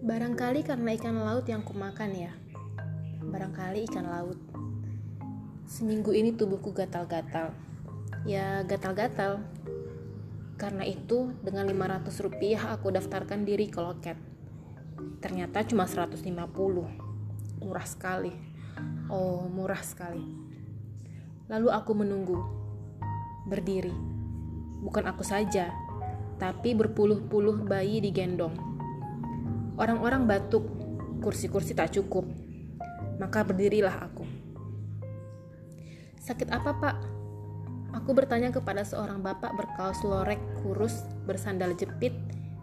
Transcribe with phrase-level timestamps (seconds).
[0.00, 2.32] Barangkali karena ikan laut yang kumakan ya.
[3.20, 4.40] Barangkali ikan laut.
[5.68, 7.52] Seminggu ini tubuhku gatal-gatal.
[8.24, 9.44] Ya, gatal-gatal.
[10.56, 14.16] Karena itu, dengan 500 rupiah aku daftarkan diri ke loket.
[15.20, 16.16] Ternyata cuma 150.
[17.60, 18.32] Murah sekali.
[19.12, 20.24] Oh, murah sekali.
[21.52, 22.40] Lalu aku menunggu.
[23.44, 23.92] Berdiri.
[24.80, 25.68] Bukan aku saja,
[26.40, 28.69] tapi berpuluh-puluh bayi digendong.
[29.80, 30.68] Orang-orang batuk,
[31.24, 32.28] kursi-kursi tak cukup.
[33.16, 34.28] Maka berdirilah aku.
[36.20, 36.96] Sakit apa, Pak?
[37.96, 42.12] Aku bertanya kepada seorang bapak berkaos lorek kurus, bersandal jepit,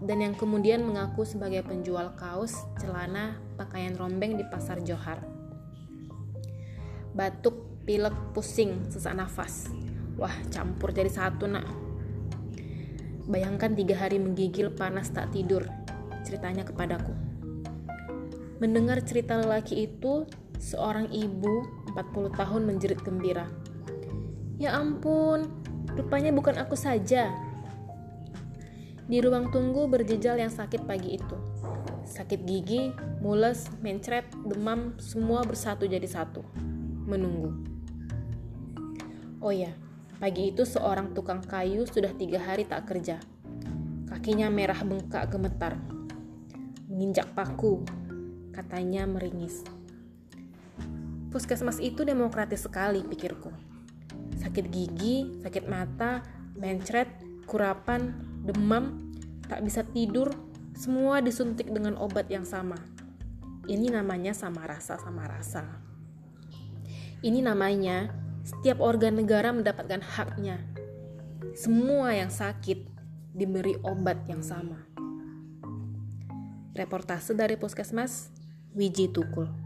[0.00, 5.20] dan yang kemudian mengaku sebagai penjual kaos, celana, pakaian rombeng di pasar Johar.
[7.12, 9.68] Batuk, pilek, pusing, sesak nafas.
[10.16, 11.68] Wah, campur jadi satu, nak.
[13.28, 15.68] Bayangkan tiga hari menggigil panas tak tidur,
[16.22, 17.12] ceritanya kepadaku.
[18.62, 20.26] Mendengar cerita lelaki itu,
[20.58, 23.50] seorang ibu 40 tahun menjerit gembira.
[24.56, 25.50] Ya ampun,
[25.98, 27.34] rupanya bukan aku saja.
[29.06, 31.36] Di ruang tunggu berjejal yang sakit pagi itu.
[32.06, 36.46] Sakit gigi, mules, mencret, demam, semua bersatu jadi satu.
[37.02, 37.50] Menunggu.
[39.42, 39.74] Oh ya,
[40.22, 43.18] Pagi itu seorang tukang kayu sudah tiga hari tak kerja.
[44.06, 45.74] Kakinya merah bengkak gemetar.
[46.92, 47.80] Menginjak paku,
[48.52, 49.64] katanya meringis.
[51.32, 53.48] Puskesmas itu demokratis sekali, pikirku.
[54.36, 56.20] Sakit gigi, sakit mata,
[56.52, 57.08] mencret,
[57.48, 58.12] kurapan,
[58.44, 59.08] demam,
[59.48, 60.36] tak bisa tidur,
[60.76, 62.76] semua disuntik dengan obat yang sama.
[63.64, 65.64] Ini namanya sama rasa sama rasa.
[67.24, 68.12] Ini namanya
[68.44, 70.60] setiap organ negara mendapatkan haknya.
[71.56, 72.84] Semua yang sakit
[73.32, 74.91] diberi obat yang sama.
[76.72, 78.32] Reportase dari Puskesmas,
[78.72, 79.61] Wiji Tukul.